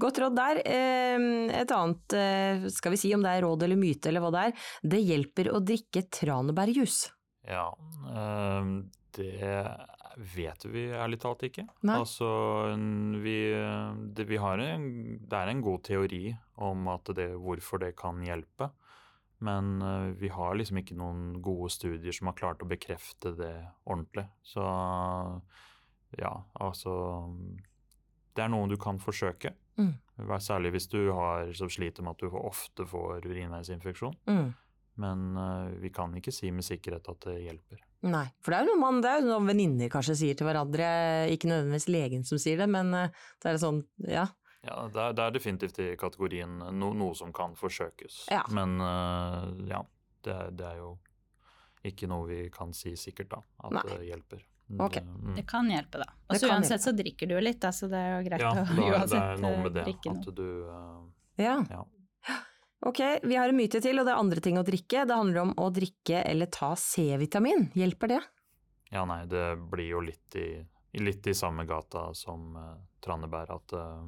Godt 0.00 0.18
råd 0.18 0.34
der. 0.34 0.58
Et 0.64 1.70
annet, 1.76 2.14
eh, 2.18 2.64
skal 2.72 2.94
vi 2.94 2.98
si 2.98 3.12
om 3.14 3.22
det 3.22 3.34
er 3.36 3.44
råd 3.44 3.62
eller 3.66 3.78
myte 3.78 4.10
eller 4.10 4.24
hva 4.24 4.32
det 4.34 4.46
er, 4.48 4.64
det 4.94 5.02
hjelper 5.04 5.52
å 5.52 5.60
drikke 5.62 6.06
tranebærjus. 6.10 6.96
Ja, 7.46 7.68
ehm, 8.10 8.72
det 9.14 9.52
vet 10.34 10.64
vi 10.70 10.86
ærlig 10.94 11.20
talt 11.22 11.44
ikke. 11.46 11.66
Nei. 11.86 11.98
Altså, 12.00 12.26
vi, 13.22 13.36
det, 14.16 14.26
vi 14.30 14.40
har 14.40 14.62
en, 14.64 14.88
det 15.20 15.38
er 15.38 15.52
en 15.52 15.62
god 15.62 15.84
teori 15.86 16.24
om 16.64 16.88
at 16.90 17.12
det, 17.14 17.28
hvorfor 17.38 17.84
det 17.84 17.94
kan 18.00 18.22
hjelpe. 18.24 18.72
Men 19.44 19.82
eh, 19.82 20.14
vi 20.20 20.30
har 20.32 20.56
liksom 20.56 20.80
ikke 20.80 20.96
noen 20.98 21.38
gode 21.44 21.70
studier 21.74 22.14
som 22.16 22.30
har 22.30 22.38
klart 22.38 22.64
å 22.64 22.70
bekrefte 22.70 23.34
det 23.36 23.54
ordentlig. 23.84 24.26
Så 24.46 24.64
ja, 26.14 26.32
altså 26.62 26.94
Det 28.34 28.44
er 28.44 28.50
noe 28.52 28.70
du 28.70 28.78
kan 28.80 29.00
forsøke. 29.02 29.54
Mm. 29.78 29.94
Særlig 30.40 30.76
hvis 30.76 30.86
du 30.90 31.00
har, 31.12 31.50
som 31.58 31.70
sliter 31.70 32.06
med 32.06 32.14
at 32.14 32.22
du 32.22 32.36
ofte 32.38 32.86
får 32.86 33.26
urinveisinfeksjon. 33.26 34.14
Mm. 34.30 34.52
Men 35.02 35.36
eh, 35.36 35.74
vi 35.82 35.90
kan 35.94 36.14
ikke 36.14 36.32
si 36.34 36.52
med 36.54 36.66
sikkerhet 36.66 37.08
at 37.10 37.26
det 37.26 37.40
hjelper. 37.42 37.82
Nei, 38.04 38.26
for 38.44 38.52
det 38.52 38.58
er 38.58 38.66
jo 38.66 38.74
noe 38.74 38.82
man, 38.82 39.00
det 39.02 39.10
er 39.10 39.22
jo 39.22 39.30
noe 39.30 39.48
venninner 39.48 39.90
kanskje 39.92 40.16
sier 40.20 40.38
til 40.38 40.46
hverandre, 40.46 40.86
ikke 41.32 41.48
nødvendigvis 41.50 41.88
legen 41.90 42.26
som 42.28 42.40
sier 42.40 42.60
det, 42.60 42.68
men 42.70 42.92
eh, 42.98 43.22
det 43.42 43.50
er 43.50 43.60
sånn, 43.62 43.82
ja. 44.06 44.28
Ja, 44.64 44.78
det 44.88 45.00
er, 45.02 45.12
det 45.18 45.24
er 45.26 45.34
definitivt 45.36 45.78
i 45.84 45.90
kategorien 46.00 46.58
no, 46.72 46.92
noe 46.96 47.14
som 47.18 47.32
kan 47.36 47.52
forsøkes. 47.58 48.22
Ja. 48.32 48.42
Men 48.56 48.78
uh, 48.80 49.50
ja, 49.68 49.82
det, 50.24 50.32
er- 50.34 50.50
det 50.56 50.66
er 50.72 50.78
jo 50.80 50.94
ikke 51.84 52.08
noe 52.08 52.24
vi 52.30 52.38
kan 52.52 52.72
si 52.72 52.94
sikkert, 52.96 53.28
da. 53.34 53.42
At 53.68 53.74
Nei. 53.76 53.82
det 53.90 53.98
hjelper. 54.08 54.44
Ok. 54.80 54.94
Det, 54.96 55.02
mm. 55.04 55.34
Det 55.36 55.42
kan 55.50 55.68
hjelpe, 55.68 56.00
da. 56.00 56.06
Og 56.32 56.38
så 56.40 56.48
uansett 56.48 56.78
hjelpe. 56.78 56.84
så 56.86 56.94
drikker 56.96 57.28
du 57.28 57.34
jo 57.36 57.42
litt, 57.44 57.60
da, 57.60 57.72
så 57.76 57.90
det 57.92 57.98
er 58.00 58.14
jo 58.14 58.22
greit 58.30 58.40
ja, 58.40 58.52
å 58.54 58.62
det 58.64 58.86
er, 58.96 59.06
det 59.12 59.20
er 59.20 59.42
noe 59.44 59.58
med 59.58 59.66
eh, 59.68 59.74
det 59.76 59.84
drikke 59.90 60.14
at 60.14 60.24
noe. 60.30 60.34
du 60.38 60.46
uh, 60.70 61.02
Ja. 61.44 61.58
Ja. 61.68 61.82
Ok, 62.84 63.00
vi 63.24 63.36
har 63.36 63.48
en 63.48 63.56
myte 63.56 63.80
til, 63.84 63.96
og 64.00 64.04
det 64.08 64.12
er 64.12 64.20
andre 64.20 64.40
ting 64.44 64.58
å 64.60 64.64
drikke. 64.64 65.04
Det 65.08 65.16
handler 65.16 65.40
om 65.46 65.52
å 65.60 65.68
drikke 65.72 66.18
eller 66.28 66.48
ta 66.52 66.74
C-vitamin. 66.76 67.70
Hjelper 67.76 68.10
det? 68.16 68.18
Ja, 68.92 69.04
nei, 69.08 69.22
det 69.28 69.44
blir 69.72 69.88
jo 69.94 70.02
litt 70.04 70.36
i, 70.36 70.48
i- 70.92 71.00
litt 71.04 71.24
i 71.26 71.32
samme 71.36 71.64
gata 71.68 72.10
som 72.16 72.50
uh, 72.56 72.74
tranebær. 73.04 73.52
At 73.56 73.72
eh, 73.76 74.02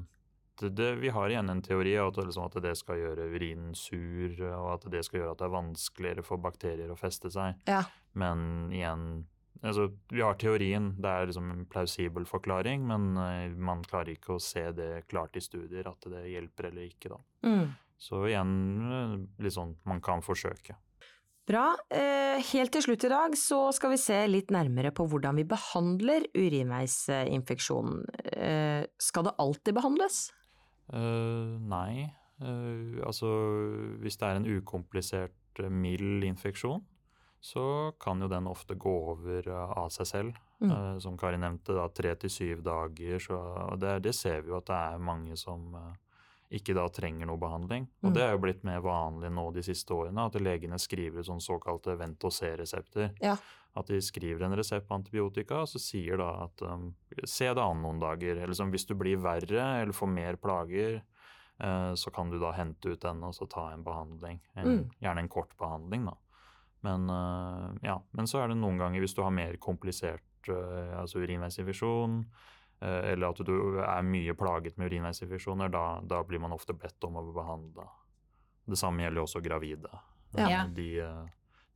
det, 0.62 0.94
vi 1.02 1.10
har 1.12 1.30
igjen 1.30 1.50
en 1.52 1.62
teori 1.62 1.94
at, 2.00 2.16
liksom, 2.16 2.48
at 2.48 2.58
det 2.64 2.74
skal 2.78 3.00
gjøre 3.00 3.28
urinen 3.34 3.74
sur, 3.76 4.32
og 4.48 4.68
at 4.76 4.86
det 4.92 5.02
skal 5.06 5.20
gjøre 5.20 5.34
at 5.34 5.40
det 5.42 5.48
er 5.48 5.56
vanskeligere 5.56 6.24
for 6.26 6.42
bakterier 6.42 6.92
å 6.92 6.98
feste 6.98 7.30
seg. 7.32 7.58
Ja. 7.68 7.82
Men 8.16 8.70
igjen 8.72 9.26
altså, 9.62 9.90
Vi 10.12 10.22
har 10.24 10.38
teorien, 10.40 10.94
det 11.02 11.10
er 11.10 11.28
liksom 11.30 11.50
en 11.52 11.66
plausibel 11.70 12.26
forklaring, 12.28 12.86
men 12.88 13.12
uh, 13.18 13.52
man 13.56 13.84
klarer 13.86 14.14
ikke 14.14 14.36
å 14.36 14.42
se 14.42 14.64
det 14.76 15.06
klart 15.10 15.36
i 15.36 15.44
studier 15.44 15.88
at 15.90 16.08
det 16.12 16.24
hjelper 16.32 16.70
eller 16.70 16.88
ikke, 16.88 17.12
da. 17.12 17.20
Mm. 17.48 17.68
Så 17.96 18.26
igjen 18.28 18.50
sånn 19.52 19.78
man 19.88 20.02
kan 20.04 20.24
forsøke. 20.24 20.76
Bra. 21.46 21.70
Eh, 21.94 22.42
helt 22.50 22.72
til 22.74 22.82
slutt 22.82 23.04
i 23.06 23.10
dag 23.12 23.36
så 23.38 23.70
skal 23.72 23.92
vi 23.92 23.98
se 24.02 24.16
litt 24.26 24.50
nærmere 24.52 24.90
på 24.92 25.06
hvordan 25.06 25.38
vi 25.38 25.44
behandler 25.48 26.26
urinveisinfeksjon. 26.34 28.02
Skal 28.98 29.28
det 29.28 29.36
alltid 29.40 29.78
behandles? 29.78 30.18
Eh, 30.92 31.56
nei. 31.66 32.06
Uh, 32.36 33.00
altså 33.06 33.30
hvis 34.02 34.18
det 34.20 34.28
er 34.28 34.36
en 34.36 34.48
ukomplisert 34.58 35.60
eh, 35.62 35.72
mild 35.72 36.24
infeksjon, 36.28 36.82
så 37.40 37.94
kan 38.02 38.20
jo 38.20 38.28
den 38.28 38.48
ofte 38.50 38.76
gå 38.76 38.92
over 39.14 39.48
av 39.54 39.88
seg 39.94 40.10
selv. 40.10 40.42
Mm. 40.60 40.70
Uh, 40.70 40.98
som 41.00 41.16
Kari 41.16 41.40
nevnte, 41.40 41.72
da 41.76 41.86
tre 41.88 42.12
til 42.20 42.32
syv 42.32 42.64
dager. 42.66 43.16
Så 43.22 43.38
og 43.38 43.80
det, 43.80 44.02
det 44.04 44.14
ser 44.16 44.44
vi 44.44 44.52
jo 44.52 44.60
at 44.60 44.68
det 44.68 44.76
er 44.76 45.06
mange 45.08 45.38
som 45.40 45.72
ikke 46.50 46.74
da 46.74 46.86
trenger 46.88 47.26
noe 47.26 47.38
behandling. 47.38 47.88
Og 48.04 48.10
Mm. 48.10 48.14
det 48.14 48.22
er 48.22 48.32
jo 48.32 48.38
blitt 48.38 48.64
mer 48.64 48.80
vanlig 48.80 49.30
nå 49.32 49.52
de 49.52 49.62
siste 49.62 49.90
årene, 49.90 50.26
at 50.26 50.34
legene 50.40 50.78
skriver 50.78 51.18
ut 51.20 51.26
sånn 51.26 51.40
såkalte 51.42 51.96
vent 51.98 52.22
og 52.24 52.30
se-resepter. 52.32 53.14
Ja. 53.20 53.36
At 53.76 53.86
de 53.88 53.98
skriver 54.00 54.42
en 54.46 54.56
resept 54.56 54.86
på 54.88 54.94
antibiotika, 54.94 55.60
og 55.62 55.66
så 55.68 55.78
sier 55.78 56.16
da 56.16 56.44
at 56.44 56.62
um, 56.62 56.94
se 57.24 57.44
det 57.52 57.58
an 57.58 57.82
noen 57.82 57.98
dager. 58.00 58.36
Eller 58.38 58.54
sånn, 58.54 58.70
hvis 58.70 58.86
du 58.86 58.94
blir 58.94 59.18
verre 59.18 59.82
eller 59.82 59.92
får 59.92 60.08
mer 60.08 60.36
plager, 60.36 61.02
uh, 61.60 61.92
så 61.94 62.10
kan 62.12 62.30
du 62.30 62.38
da 62.38 62.52
hente 62.52 62.92
ut 62.92 63.00
den 63.00 63.22
og 63.24 63.34
så 63.34 63.48
ta 63.48 63.72
en 63.72 63.82
behandling. 63.84 64.40
En, 64.56 64.64
Mm. 64.64 64.90
Gjerne 65.02 65.18
en 65.18 65.28
kort 65.28 65.52
behandling, 65.58 66.06
da. 66.06 66.14
Men, 66.82 67.10
uh, 67.10 67.74
ja. 67.82 67.98
Men 68.14 68.26
så 68.26 68.42
er 68.44 68.48
det 68.48 68.56
noen 68.56 68.78
ganger 68.78 69.00
hvis 69.00 69.14
du 69.14 69.22
har 69.22 69.30
mer 69.30 69.56
komplisert 69.56 70.22
uh, 70.48 71.00
altså 71.00 71.18
urinveisinfeksjon, 71.26 72.24
eller 72.80 73.30
at 73.30 73.40
du 73.46 73.78
er 73.80 74.02
mye 74.04 74.34
plaget 74.36 74.76
med 74.76 74.90
urinveisinfeksjoner, 74.90 75.70
da, 75.72 75.84
da 76.04 76.22
blir 76.28 76.42
man 76.42 76.52
ofte 76.52 76.76
bedt 76.76 77.04
om 77.08 77.16
å 77.16 77.24
bli 77.24 77.36
behandla. 77.38 77.86
Det 78.66 78.78
samme 78.78 79.04
gjelder 79.04 79.22
jo 79.22 79.28
også 79.28 79.42
gravide. 79.44 79.92
Ja. 80.36 80.48
Ja. 80.50 80.64
De, 80.76 80.88
eh, 81.00 81.22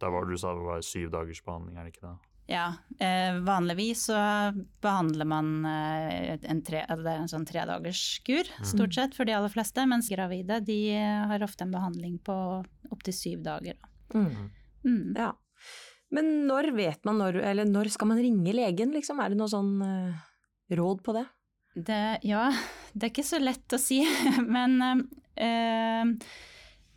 der 0.00 0.12
var 0.12 0.26
du 0.26 0.37
sa 0.38 0.52
det 0.57 0.66
var 0.66 0.83
syv 0.85 1.12
dagers 1.14 1.40
behandling, 1.47 1.78
er 1.78 1.87
det 1.87 1.95
ikke 1.95 2.09
det? 2.09 2.16
Ja, 2.50 2.64
eh, 2.99 3.37
vanligvis 3.47 4.09
så 4.09 4.19
behandler 4.83 5.28
man 5.28 5.50
eh, 5.71 6.35
en 6.50 6.62
tre, 6.66 6.83
altså 6.83 7.12
en 7.12 7.30
sånn 7.30 7.45
tredagerskur, 7.47 8.49
stort 8.66 8.97
sett, 8.97 9.14
for 9.14 9.28
de 9.28 9.37
aller 9.37 9.52
fleste, 9.52 9.85
mens 9.87 10.11
gravide 10.11 10.59
de 10.66 10.80
eh, 10.97 11.21
har 11.30 11.45
ofte 11.47 11.62
en 11.62 11.76
behandling 11.76 12.16
på 12.26 12.35
opptil 12.90 13.14
syv 13.14 13.45
dager. 13.47 13.78
da. 13.78 14.19
Mm. 14.19 14.50
Mm. 14.83 15.04
Ja. 15.14 15.30
Men 16.11 16.33
når 16.49 16.73
vet 16.75 17.07
man 17.07 17.21
når, 17.23 17.38
eller 17.52 17.69
når 17.71 17.92
skal 17.95 18.11
man 18.11 18.19
ringe 18.19 18.57
legen, 18.57 18.97
liksom? 18.97 19.23
Er 19.23 19.30
det 19.30 19.38
noe 19.38 19.52
sånn 19.52 19.76
eh, 19.87 20.19
råd 20.79 21.03
på 21.07 21.15
det? 21.17 21.25
Det, 21.75 22.19
ja, 22.27 22.47
det 22.93 23.07
er 23.07 23.12
ikke 23.12 23.27
så 23.27 23.41
lett 23.43 23.77
å 23.77 23.81
si, 23.81 24.00
men 24.57 24.79
eh, 25.35 26.31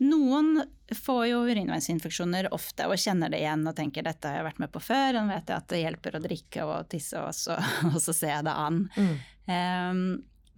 noen 0.04 0.54
får 0.94 1.24
jo 1.30 1.42
urinveisinfeksjoner 1.48 2.52
ofte 2.54 2.86
og 2.90 3.00
kjenner 3.02 3.32
det 3.34 3.42
igjen 3.42 3.66
og 3.70 3.76
tenker 3.78 4.06
dette 4.06 4.30
har 4.30 4.42
jeg 4.42 4.50
vært 4.50 4.62
med 4.66 4.74
på 4.74 4.84
før, 4.84 5.22
og 5.22 5.32
vet 5.32 5.50
jeg 5.50 5.58
at 5.58 5.72
det 5.72 5.82
hjelper 5.82 6.18
å 6.18 6.24
drikke 6.24 6.68
og 6.70 6.92
tisse 6.92 7.22
og 7.22 7.34
så, 7.38 7.58
og 7.94 8.00
så 8.04 8.16
ser 8.16 8.36
jeg 8.38 8.48
det 8.50 8.56
an. 8.68 8.86
Eh, 9.00 10.06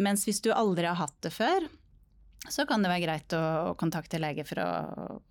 mens 0.06 0.28
hvis 0.28 0.44
du 0.44 0.52
aldri 0.52 0.90
har 0.90 1.00
hatt 1.00 1.18
det 1.24 1.32
før, 1.36 1.68
så 2.52 2.66
kan 2.70 2.84
det 2.84 2.92
være 2.92 3.06
greit 3.06 3.34
å, 3.34 3.42
å 3.72 3.74
kontakte 3.80 4.20
lege 4.22 4.46
for 4.46 4.62
å, 4.62 4.70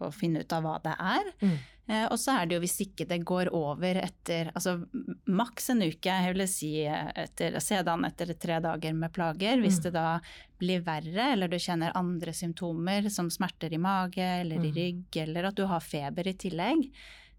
å 0.02 0.10
finne 0.14 0.42
ut 0.42 0.54
av 0.56 0.64
hva 0.64 0.78
det 0.82 0.94
er. 0.98 1.30
Mm. 1.44 1.58
Eh, 1.86 2.06
og 2.08 2.16
så 2.16 2.32
er 2.40 2.46
det 2.48 2.54
jo 2.56 2.60
hvis 2.64 2.78
ikke 2.80 3.04
det 3.06 3.18
går 3.28 3.50
over 3.52 3.98
etter 4.00 4.48
altså 4.56 4.86
maks 5.28 5.68
en 5.70 5.82
uke, 5.84 6.08
jeg 6.08 6.32
vil 6.34 6.46
si 6.48 6.70
etter 6.88 7.58
sedan 7.60 8.06
etter 8.08 8.32
tre 8.40 8.56
dager 8.64 8.94
med 8.96 9.12
plager. 9.12 9.60
Hvis 9.60 9.78
Mm. 9.80 9.82
det 9.82 9.92
da 9.92 10.20
blir 10.58 10.80
verre, 10.80 11.32
eller 11.34 11.46
du 11.48 11.56
kjenner 11.58 11.92
andre 11.94 12.32
symptomer 12.32 13.10
som 13.10 13.28
smerter 13.28 13.70
i 13.74 13.76
mage 13.76 14.16
eller 14.40 14.56
i 14.64 14.70
Mm. 14.70 14.74
rygg, 14.74 15.16
eller 15.26 15.44
at 15.44 15.54
du 15.56 15.66
har 15.66 15.80
feber 15.80 16.26
i 16.26 16.32
tillegg, 16.32 16.90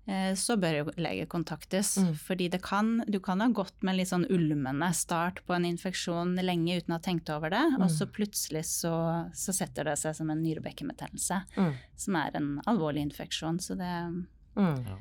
eh, 0.08 0.34
så 0.36 0.56
bør 0.62 0.78
jo 0.86 0.92
lege 1.02 1.26
kontaktes. 1.26 1.98
Mm. 1.98 2.14
Fordi 2.14 2.48
det 2.52 2.62
kan, 2.62 3.04
du 3.10 3.20
kan 3.20 3.40
ha 3.40 3.48
gått 3.48 3.82
med 3.82 3.94
en 3.94 3.98
litt 3.98 4.10
sånn 4.10 4.30
ulmende 4.30 4.94
start 4.94 5.42
på 5.48 5.56
en 5.56 5.66
infeksjon 5.66 6.36
lenge 6.38 6.78
uten 6.84 6.94
å 6.94 7.00
ha 7.00 7.00
tenkt 7.00 7.32
over 7.36 7.50
det, 7.50 7.82
og 7.82 7.90
så 7.90 8.06
Mm. 8.06 8.12
plutselig 8.14 8.64
så, 8.66 9.32
så 9.34 9.52
setter 9.52 9.86
det 9.86 9.98
seg 9.98 10.14
som 10.16 10.30
en 10.30 10.44
nyrebekkenbetennelse, 10.44 11.42
Mm. 11.58 11.74
som 11.96 12.16
er 12.16 12.30
en 12.36 12.62
alvorlig 12.68 13.02
infeksjon. 13.12 13.58
Så 13.60 13.76
det 13.76 14.28
Mm. 14.56 14.86
Ja. 14.88 14.98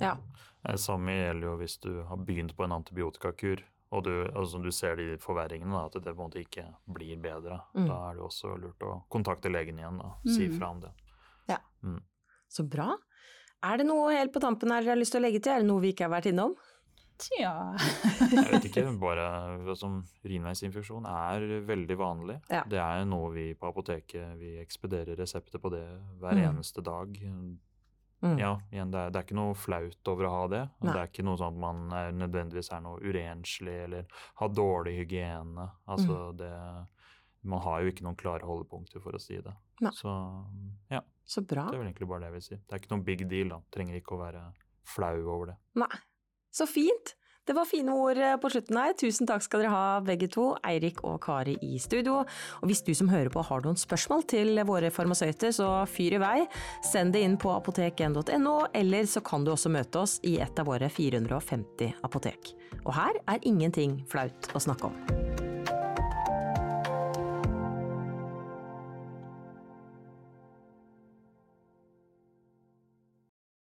Ja. 0.00 0.16
Det 0.66 0.78
samme 0.80 1.10
gjelder 1.14 1.42
jo 1.48 1.56
hvis 1.58 1.78
du 1.80 2.02
har 2.04 2.16
begynt 2.16 2.54
på 2.56 2.64
en 2.64 2.72
antibiotikakur, 2.72 3.62
og 3.90 4.04
du, 4.04 4.10
altså, 4.36 4.60
du 4.62 4.70
ser 4.70 4.96
de 4.96 5.16
forverringene, 5.18 5.72
da, 5.72 5.86
at 5.86 5.92
det 6.04 6.14
på 6.14 6.20
en 6.22 6.28
måte 6.30 6.42
ikke 6.44 6.64
blir 6.92 7.16
bedre, 7.22 7.60
Mm. 7.74 7.86
da 7.88 8.10
er 8.10 8.14
det 8.14 8.22
også 8.22 8.56
lurt 8.60 8.78
å 8.84 9.02
kontakte 9.10 9.50
legen 9.50 9.78
igjen 9.78 10.00
og 10.04 10.12
si 10.26 10.48
Mm. 10.48 10.58
fra 10.58 10.70
om 10.70 10.80
det. 10.80 10.90
Ja. 11.48 11.58
Så 12.48 12.68
bra. 12.68 12.96
Er 13.62 13.76
det 13.78 13.86
noe 13.86 14.12
helt 14.12 14.32
på 14.32 14.40
tampen 14.40 14.70
her 14.70 14.82
dere 14.82 14.90
har 14.90 14.96
lyst 15.00 15.12
til 15.12 15.20
å 15.22 15.24
legge 15.26 15.40
til? 15.42 15.52
Er 15.52 15.58
det 15.60 15.66
noe 15.66 15.80
vi 15.80 15.92
ikke 15.92 16.04
har 16.08 16.20
vært 16.20 16.26
innom? 16.32 16.54
Tja. 17.18 17.74
Jeg 18.30 18.46
vet 18.52 18.64
ikke, 18.68 18.84
bare 19.00 19.74
som 19.74 20.04
urinveisinfeksjon 20.24 21.04
er 21.04 21.40
veldig 21.66 21.96
vanlig. 21.98 22.40
Ja. 22.48 22.62
Det 22.68 22.78
er 22.78 23.04
noe 23.04 23.32
vi 23.34 23.54
på 23.54 23.66
apoteket 23.72 24.38
vi 24.38 24.52
ekspederer 24.62 25.16
resepter 25.18 25.58
på 25.58 25.70
det 25.70 25.82
hver 26.20 26.34
Mm. 26.38 26.44
eneste 26.58 26.80
dag. 26.84 27.08
Mm. 28.20 28.38
Ja, 28.40 28.52
igjen, 28.72 28.90
det 28.90 28.98
er, 28.98 29.10
det 29.14 29.16
er 29.20 29.24
ikke 29.28 29.36
noe 29.38 29.54
flaut 29.54 30.08
over 30.10 30.26
å 30.26 30.30
ha 30.32 30.46
det. 30.50 30.62
Nei. 30.82 30.92
Det 30.92 31.00
er 31.00 31.06
ikke 31.12 31.24
noe 31.24 31.38
sånn 31.38 31.54
at 31.54 31.60
man 31.62 31.92
er, 31.94 32.08
nødvendigvis 32.18 32.72
er 32.74 32.80
noe 32.82 32.98
urenslig 32.98 33.76
eller 33.84 34.06
har 34.40 34.48
dårlig 34.48 34.96
hygiene. 34.98 35.68
Altså 35.86 36.32
Mm. 36.32 36.36
det 36.36 36.52
Man 37.44 37.60
har 37.62 37.80
jo 37.82 37.92
ikke 37.92 38.02
noen 38.02 38.16
klare 38.18 38.42
holdepunkter 38.42 39.00
for 39.00 39.12
å 39.14 39.20
si 39.22 39.36
det. 39.40 39.52
Nei. 39.80 39.92
Så 39.94 40.10
ja, 40.90 41.00
Så 41.24 41.40
bra. 41.46 41.68
det 41.70 41.74
er 41.76 41.78
vel 41.78 41.86
egentlig 41.92 42.08
bare 42.08 42.20
det 42.20 42.26
jeg 42.26 42.32
vil 42.32 42.42
si. 42.42 42.56
Det 42.56 42.72
er 42.74 42.78
ikke 42.82 42.90
noen 42.96 43.04
big 43.04 43.28
deal, 43.28 43.48
da. 43.48 43.60
Trenger 43.70 43.94
ikke 44.00 44.16
å 44.16 44.20
være 44.24 44.42
flau 44.84 45.16
over 45.36 45.46
det. 45.52 45.56
Nei. 45.76 46.00
Så 46.50 46.66
fint. 46.66 47.14
Det 47.48 47.54
var 47.56 47.64
fine 47.64 47.94
ord 47.96 48.18
eh, 48.20 48.34
på 48.36 48.50
slutten 48.52 48.76
her. 48.76 48.92
Tusen 49.00 49.28
takk 49.28 49.40
skal 49.40 49.62
dere 49.62 49.72
ha 49.72 49.84
begge 50.04 50.28
to, 50.28 50.50
Eirik 50.68 51.00
og 51.08 51.16
Kari 51.24 51.54
i 51.64 51.78
studio. 51.80 52.18
Og 52.60 52.68
hvis 52.68 52.84
du 52.84 52.92
som 52.92 53.08
hører 53.08 53.32
på 53.32 53.40
har 53.48 53.64
noen 53.64 53.78
spørsmål 53.80 54.26
til 54.28 54.60
våre 54.68 54.90
farmasøyter, 54.92 55.54
så 55.56 55.70
fyr 55.88 56.18
i 56.18 56.20
vei. 56.20 56.36
Send 56.84 57.16
det 57.16 57.24
inn 57.24 57.38
på 57.40 57.54
apotek1.no, 57.56 58.58
eller 58.76 59.08
så 59.08 59.24
kan 59.24 59.48
du 59.48 59.54
også 59.54 59.72
møte 59.72 60.04
oss 60.04 60.18
i 60.28 60.36
et 60.44 60.60
av 60.60 60.68
våre 60.68 60.92
450 60.92 62.04
apotek. 62.04 62.52
Og 62.84 62.92
her 62.98 63.16
er 63.24 63.48
ingenting 63.48 64.02
flaut 64.12 64.52
å 64.52 64.60
snakke 64.68 64.92
om. 64.92 65.17